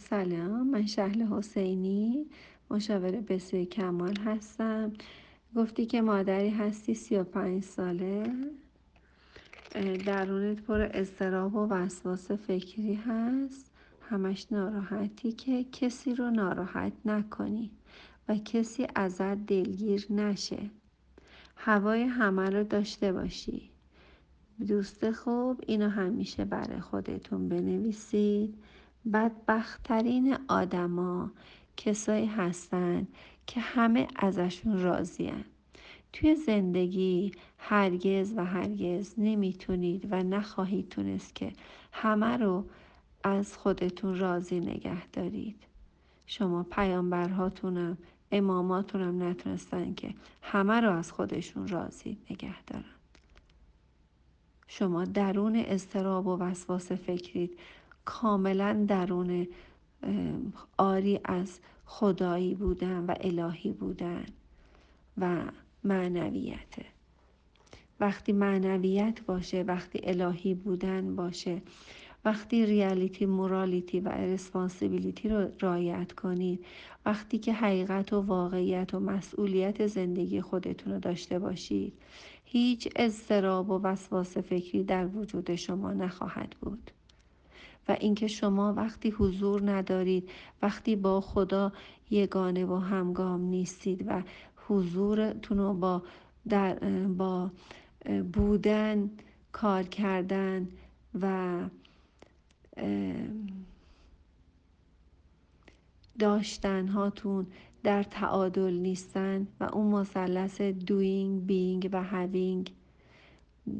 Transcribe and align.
سلام 0.00 0.66
من 0.66 0.86
شهل 0.86 1.22
حسینی 1.22 2.26
مشاور 2.70 3.10
بسیار 3.10 3.64
کمال 3.64 4.16
هستم. 4.16 4.92
گفتی 5.56 5.86
که 5.86 6.00
مادری 6.00 6.50
هستی 6.50 6.94
سی 6.94 7.16
و 7.16 7.24
پنج 7.24 7.64
ساله. 7.64 8.32
درونت 10.06 10.62
پر 10.62 10.80
استراب 10.80 11.54
و 11.54 11.66
وسواس 11.66 12.30
فکری 12.30 12.94
هست. 12.94 13.70
همش 14.00 14.46
ناراحتی 14.52 15.32
که 15.32 15.64
کسی 15.64 16.14
رو 16.14 16.30
ناراحت 16.30 16.92
نکنی 17.04 17.70
و 18.28 18.36
کسی 18.36 18.86
ازت 18.94 19.46
دلگیر 19.46 20.06
نشه. 20.10 20.70
هوای 21.56 22.02
همه 22.02 22.50
رو 22.50 22.64
داشته 22.64 23.12
باشی. 23.12 23.70
دوست 24.68 25.10
خوب 25.10 25.60
اینو 25.66 25.88
همیشه 25.88 26.44
برای 26.44 26.80
خودتون 26.80 27.48
بنویسید. 27.48 28.54
بدبختترین 29.12 30.36
آدما 30.48 31.30
کسایی 31.76 32.26
هستن 32.26 33.06
که 33.46 33.60
همه 33.60 34.08
ازشون 34.16 34.82
راضیان. 34.82 35.44
توی 36.12 36.34
زندگی 36.34 37.32
هرگز 37.58 38.32
و 38.36 38.44
هرگز 38.44 39.14
نمی‌تونید 39.18 40.08
و 40.10 40.22
نخواهید 40.22 40.88
تونست 40.88 41.34
که 41.34 41.52
همه 41.92 42.36
رو 42.36 42.64
از 43.24 43.56
خودتون 43.56 44.18
راضی 44.18 44.60
نگه 44.60 45.06
دارید. 45.06 45.56
شما 46.26 46.62
پیامبرهاتونم 46.62 47.98
اماماتونم 48.32 49.22
نتونستن 49.22 49.94
که 49.94 50.14
همه 50.42 50.80
رو 50.80 50.90
از 50.90 51.12
خودشون 51.12 51.68
راضی 51.68 52.18
نگه 52.30 52.62
دارن. 52.62 52.84
شما 54.68 55.04
درون 55.04 55.56
استراب 55.56 56.26
و 56.26 56.36
وسواس 56.38 56.92
فکرید 56.92 57.58
کاملا 58.04 58.84
درون 58.88 59.46
آری 60.78 61.20
از 61.24 61.60
خدایی 61.84 62.54
بودن 62.54 63.04
و 63.06 63.14
الهی 63.20 63.72
بودن 63.72 64.26
و 65.18 65.36
معنویته 65.84 66.84
وقتی 68.00 68.32
معنویت 68.32 69.22
باشه 69.26 69.62
وقتی 69.62 70.00
الهی 70.02 70.54
بودن 70.54 71.16
باشه 71.16 71.62
وقتی 72.24 72.66
ریالیتی 72.66 73.26
مورالیتی 73.26 74.00
و 74.00 74.08
رسپانسیبیلیتی 74.08 75.28
رو 75.28 75.48
رایت 75.60 76.12
کنید 76.12 76.66
وقتی 77.06 77.38
که 77.38 77.52
حقیقت 77.52 78.12
و 78.12 78.20
واقعیت 78.20 78.94
و 78.94 79.00
مسئولیت 79.00 79.86
زندگی 79.86 80.40
خودتون 80.40 80.92
رو 80.92 80.98
داشته 80.98 81.38
باشید 81.38 81.92
هیچ 82.44 82.88
اضطراب 82.96 83.70
و 83.70 83.78
وسواس 83.82 84.36
فکری 84.38 84.84
در 84.84 85.06
وجود 85.06 85.54
شما 85.54 85.92
نخواهد 85.92 86.56
بود. 86.60 86.90
اینکه 87.92 88.26
شما 88.26 88.74
وقتی 88.74 89.10
حضور 89.10 89.70
ندارید 89.70 90.30
وقتی 90.62 90.96
با 90.96 91.20
خدا 91.20 91.72
یگانه 92.10 92.64
و 92.64 92.76
همگام 92.76 93.40
نیستید 93.40 94.04
و 94.06 94.22
حضورتون 94.68 95.58
رو 95.58 95.74
با, 95.74 96.02
در 96.48 96.74
با 97.18 97.50
بودن 98.32 99.10
کار 99.52 99.82
کردن 99.82 100.68
و 101.20 101.58
داشتن 106.18 106.88
هاتون 106.88 107.46
در 107.82 108.02
تعادل 108.02 108.72
نیستن 108.72 109.46
و 109.60 109.64
اون 109.64 109.86
مثلث 109.86 110.60
دوینگ 110.60 111.46
بینگ 111.46 111.88
و 111.92 112.04
هاوینگ 112.04 112.72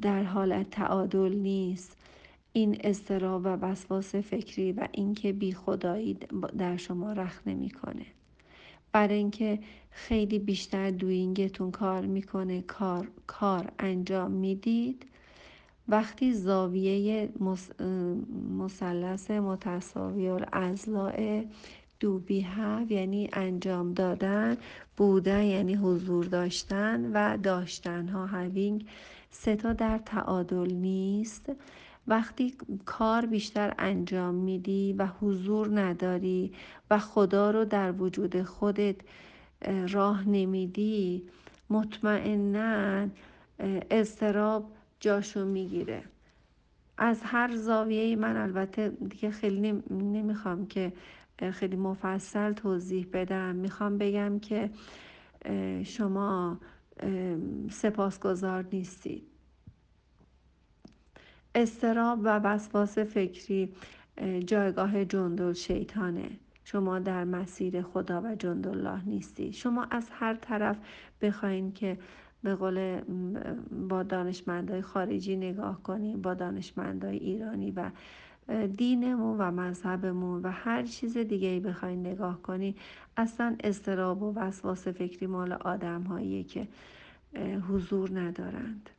در 0.03 0.23
حالت 0.23 0.71
تعادل 0.71 1.33
نیست. 1.33 1.97
این 2.53 2.77
اضطراب 2.81 3.45
و 3.45 3.49
وسواس 3.49 4.15
فکری 4.15 4.73
و 4.73 4.89
اینکه 4.93 5.33
بی 5.33 5.53
خدایی 5.53 6.19
در 6.59 6.77
شما 6.77 7.13
رخ 7.13 7.41
نمی‌کنه. 7.47 8.07
برای 8.93 9.17
اینکه 9.17 9.59
خیلی 9.91 10.39
بیشتر 10.39 10.91
دوینگتون 10.91 11.71
کار 11.71 12.07
می‌کنه 12.07 12.63
کار 12.63 13.09
کار 13.27 13.73
انجام 13.79 14.31
می‌دید. 14.31 15.07
وقتی 15.89 16.33
زاویه 16.33 17.29
مثلث 18.59 19.31
متساوی 19.31 20.29
الاضلاع 20.29 21.45
دوبی 22.01 22.41
ها 22.41 22.83
یعنی 22.89 23.31
انجام 23.33 23.93
دادن 23.93 24.57
بودن 24.97 25.43
یعنی 25.43 25.75
حضور 25.75 26.25
داشتن 26.25 27.11
و 27.15 27.37
داشتن 27.37 28.09
ها 28.09 28.27
هاوینگ 28.27 28.87
سه 29.31 29.57
تا 29.57 29.73
در 29.73 29.99
تعادل 29.99 30.73
نیست. 30.75 31.53
وقتی 32.07 32.55
کار 32.85 33.27
بیشتر 33.27 33.75
انجام 33.79 34.35
میدی 34.35 34.93
و 34.99 35.07
حضور 35.07 35.81
نداری 35.81 36.53
و 36.91 36.99
خدا 36.99 37.51
رو 37.51 37.65
در 37.65 37.93
وجود 37.93 38.43
خودت 38.43 38.97
راه 39.89 40.29
نمیدی 40.29 41.29
مطمئنا 41.71 43.09
اضطراب 43.91 44.71
جاشو 45.01 45.45
می‌گیره. 45.45 46.03
از 46.99 47.21
هر 47.25 47.57
زاویه 47.57 48.17
من 48.17 48.37
البته 48.37 48.89
دیگه 48.89 49.31
خیلی 49.31 49.73
نمی‌خوام 49.91 50.67
که 50.67 50.93
خیلی 51.53 51.77
مفصل 51.77 52.53
توضیح 52.53 53.07
بدم. 53.13 53.55
می‌خوام 53.55 53.99
بگم 53.99 54.39
که 54.39 54.71
شما 55.85 56.59
سپاسگزار 57.71 58.67
نیستید. 58.73 59.30
استراب 61.63 62.19
و 62.23 62.29
وسواس 62.29 62.99
فکری 62.99 63.73
جایگاه 64.47 65.05
جندل 65.05 65.53
شیطانه. 65.53 66.31
شما 66.65 66.99
در 66.99 67.25
مسیر 67.25 67.83
خدا 67.83 68.23
و 68.23 68.35
جندالله 68.35 69.09
نیستی. 69.09 69.53
شما 69.53 69.87
از 69.91 70.09
هر 70.13 70.35
طرف 70.35 70.77
بخواین 71.21 71.73
که 71.73 71.99
به 72.43 72.55
قول 72.55 73.01
با 73.89 74.03
دانشمندای 74.03 74.83
خارجی 74.83 75.37
نگاه 75.37 75.83
کنیم 75.83 76.23
با 76.23 76.35
دانشمندای 76.35 77.17
ایرانی 77.17 77.71
و 77.71 77.91
دینمون 78.67 79.39
و 79.39 79.51
مذهبمون 79.51 80.43
و 80.43 80.51
هر 80.51 80.83
چیز 80.83 81.19
دیگه 81.19 81.49
ای 81.49 81.61
بخواین 81.61 82.07
نگاه 82.07 82.43
کنی 82.43 82.77
اصلا 83.17 83.57
استراب 83.65 84.23
و 84.23 84.35
وسواس 84.35 84.89
فکری 84.89 85.27
مال 85.27 85.53
آدم 85.53 86.03
هایی 86.03 86.45
که 86.45 86.69
حضور 87.69 88.21
ندارند. 88.21 88.91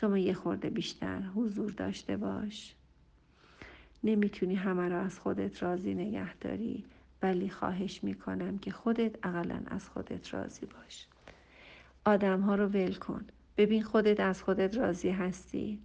شما 0.00 0.18
یه 0.18 0.34
خورده 0.34 0.70
بیشتر 0.70 1.20
حضور 1.20 1.70
داشته 1.70 2.16
باش. 2.16 2.74
نمی‌تونی 4.04 4.54
همه 4.54 4.88
را 4.88 5.00
از 5.00 5.18
خودت 5.18 5.62
راضی 5.62 5.94
نگه 5.94 6.34
داری 6.34 6.84
ولی 7.22 7.48
خواهش 7.50 8.04
می‌کنم 8.04 8.58
که 8.58 8.70
خودت 8.70 9.26
اقلا 9.26 9.62
از 9.66 9.88
خودت 9.88 10.34
راضی 10.34 10.66
باش. 10.66 11.06
آدم 12.04 12.40
ها 12.40 12.54
رو 12.54 12.66
ول 12.66 12.94
کن. 12.94 13.24
ببین 13.56 13.82
خودت 13.82 14.20
از 14.20 14.42
خودت 14.42 14.76
راضی 14.76 15.08
هستی. 15.08 15.78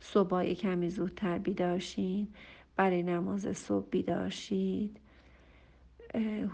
صبح 0.00 0.52
کمی 0.52 0.90
زودتر 0.90 1.38
بیدارشین 1.38 2.28
برای 2.76 3.02
نماز 3.02 3.56
صبح 3.56 3.88
بیدارشید 3.90 5.00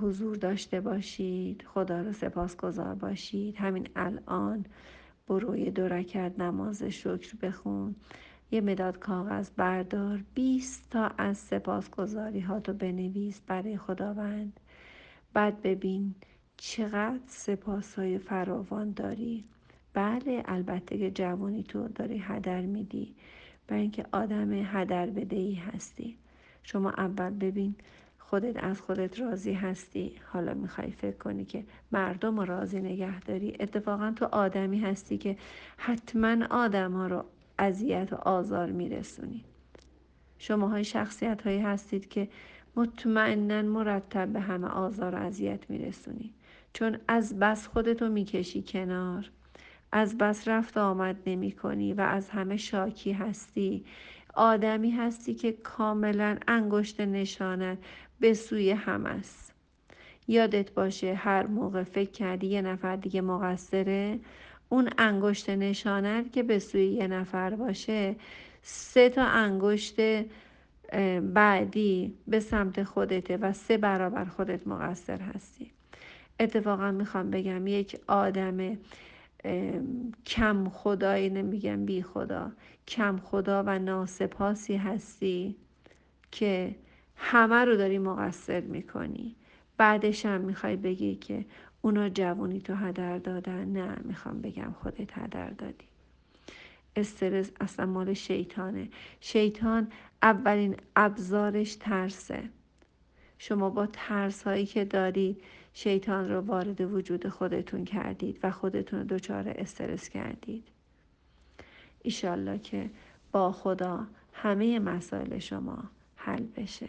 حضور 0.00 0.37
داشته 0.37 0.81
باشید. 0.81 1.62
خدا 1.62 2.00
رو 2.00 2.12
سپاسگزار 2.12 2.94
باشید. 2.94 3.56
همین 3.56 3.89
الان 3.97 4.65
بروی 5.30 5.70
دو 5.70 5.88
رکت 5.88 6.32
نماز 6.38 6.82
شکر 6.82 7.36
بخون. 7.42 7.94
یه 8.50 8.60
مداد 8.60 8.98
کاغذ 8.98 9.50
بردار. 9.50 10.20
20 10.34 10.91
تا 10.91 11.06
از 11.18 11.38
سپاسگزاری 11.38 12.41
ها 12.41 12.60
تو 12.60 12.72
بنویس 12.72 13.41
برای 13.46 13.76
خداوند. 13.76 14.60
بعد 15.32 15.62
ببین 15.62 16.14
چقدر 16.56 17.20
سپاس 17.26 17.94
های 17.94 18.18
فراوان 18.18 18.92
داری. 18.92 19.44
بله 19.94 20.42
البته 20.46 20.98
که 20.98 21.10
جوانی 21.10 21.62
تو 21.62 21.88
داری 21.88 22.18
هدر 22.18 22.60
میدی. 22.60 23.14
برای 23.66 23.82
اینکه 23.82 24.06
آدم 24.12 24.52
هدر 24.52 25.06
بدهی 25.06 25.54
هستی. 25.54 26.16
شما 26.62 26.91
اول 26.91 27.30
ببین 27.30 27.74
خودت 28.30 28.65
از 28.65 28.80
خودت 28.80 29.21
راضی 29.21 29.53
هستی؟ 29.53 30.12
حالا 30.32 30.54
می‌خوای 30.54 30.91
فکر 30.91 31.16
کنی 31.16 31.44
که 31.44 31.65
مردم 31.92 32.41
رو 32.41 32.47
راضی 32.47 32.80
نگه 32.80 33.21
داری؟ 33.21 33.56
اتفاقا 33.60 34.12
تو 34.16 34.24
آدمی 34.24 34.80
هستی 34.80 35.18
که 35.18 35.36
حتما 35.77 36.47
آدم 36.50 36.92
ها 36.92 37.06
رو 37.06 37.24
اذیت 37.59 38.12
و 38.12 38.16
آزار 38.16 38.71
میرسونی. 38.71 39.44
شما 40.38 40.68
های 40.68 40.84
شخصیت 40.84 41.42
هایی 41.42 41.60
هستید 41.60 42.09
که 42.09 42.28
مطمئنا 42.77 43.62
مرتب 43.62 44.28
به 44.28 44.41
همه 44.41 44.68
آزار 44.68 45.15
و 45.15 45.18
اذیت 45.18 45.71
میرسونی. 45.71 46.34
چون 46.72 46.98
از 47.09 47.38
بس 47.38 47.66
خودتو 47.66 48.09
می‌کشی 48.09 48.62
کنار. 48.62 49.30
از 49.92 50.18
بس 50.18 50.48
رفت 50.48 50.78
آمد 50.78 51.16
نمی 51.26 51.53
کنی 51.53 51.92
و 51.92 52.00
از 52.00 52.30
همه 52.30 52.56
شاکی 52.56 53.12
هستی. 53.12 53.84
آدمی 54.34 54.91
هستی 54.91 55.34
که 55.34 55.53
کاملا 55.53 56.38
انگشت 56.48 57.00
نشانت 57.00 57.78
به 58.21 58.34
سوی 58.34 58.71
هم 58.71 59.06
است. 59.06 59.54
یادت 60.28 60.72
باشه 60.72 61.15
هر 61.15 61.47
موقع 61.47 61.82
فکر 61.82 62.10
کردی 62.10 62.47
یه 62.47 62.62
نفر 62.62 62.97
دیگه 62.97 63.21
مقصره 63.21 64.18
اون 64.68 64.91
انگشت 64.98 65.50
نشانت 65.50 66.32
که 66.32 66.42
به 66.42 66.59
سوی 66.59 66.86
یه 66.86 67.06
نفر 67.06 67.54
باشه 67.54 68.16
سه 68.62 69.09
تا 69.09 69.24
انگشت 69.24 70.00
بعدی 71.22 72.15
به 72.28 72.41
سمت 72.41 72.83
خودته 72.83 73.36
و 73.36 73.53
سه 73.53 73.78
برابر 73.78 74.24
خودت 74.24 74.66
مقصر 74.66 75.18
هستی. 75.21 75.71
اتفاقا 76.41 76.91
می‌خوام 76.91 77.30
بگم 77.30 77.66
یک 77.66 78.00
آدم 78.06 78.78
کم 80.27 80.69
خدایی 80.69 81.31
نمیگم 81.31 81.87
بی 81.87 82.03
خدا. 82.03 82.53
کم 82.89 83.16
خدا 83.16 83.63
و 83.66 83.78
ناسپاسی 83.78 84.77
هستی 84.77 85.57
که 86.31 86.75
همه 87.16 87.65
رو 87.65 87.77
داری 87.77 87.98
مقصر 87.98 88.60
می‌کنی. 88.60 89.37
بعدش 89.77 90.27
هم 90.27 90.41
می‌خوای 90.41 90.77
بگی 90.77 91.15
که 91.15 91.45
اونا 91.83 92.09
جوونی 92.09 92.60
تو 92.60 92.75
هدر 92.75 93.19
دادن. 93.19 93.65
نه 93.65 93.97
می‌خوام 94.04 94.41
بگم 94.41 94.75
خودت 94.83 95.19
هدر 95.19 95.51
دادی. 95.51 95.84
استرس 96.97 97.51
اصلا 97.60 97.86
مال 97.86 98.15
شیطانه. 98.15 98.89
شیطان 99.21 99.89
اولین 100.22 100.77
ابزارش 100.97 101.75
ترسه. 101.75 102.43
شما 103.42 103.71
با 103.71 103.87
ترس 103.87 104.42
هایی 104.42 104.66
که 104.66 104.84
دارید 104.84 105.42
شیطان 105.72 106.28
رو 106.28 106.41
وارد 106.41 106.81
وجود 106.81 107.28
خودتون 107.28 107.84
کردید 107.84 108.39
و 108.42 108.51
خودتون 108.51 108.98
رو 108.98 109.04
دچار 109.04 109.48
استرس 109.48 110.09
کردید. 110.09 110.65
ایشالله 112.03 112.59
که 112.59 112.91
با 113.33 113.53
خدا 113.53 114.07
همه 114.33 114.78
مسائل 114.78 115.39
شما 115.39 115.84
حل 116.16 116.47
بشه. 116.57 116.89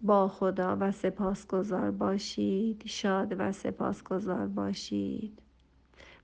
با 0.00 0.28
خدا 0.28 0.76
و 0.80 0.92
سپاسگزار 0.92 1.90
باشید 1.90 2.82
شاد 2.86 3.34
و 3.38 3.52
سپاسگزار 3.52 4.46
باشید 4.46 5.38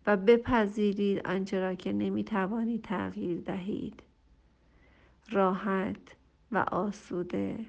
و 0.07 0.17
بپذیرید 0.17 1.27
آنچه 1.27 1.61
را 1.61 1.75
که 1.75 1.93
نمی 1.93 2.25
توانید 2.25 2.83
تغییر 2.83 3.41
دهید. 3.41 4.03
راحت 5.31 6.17
و 6.53 6.59
آسوده 6.59 7.67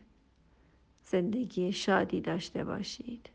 زندگی 1.12 1.72
شادی 1.74 2.22
داشته 2.22 2.64
باشید. 2.64 3.26